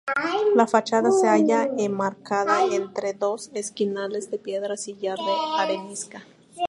[0.55, 6.23] La fachada se halla enmarcada entre dos esquinales de piedra sillar de arenisca.